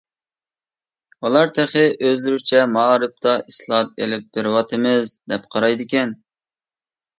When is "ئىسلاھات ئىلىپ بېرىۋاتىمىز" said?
3.53-5.15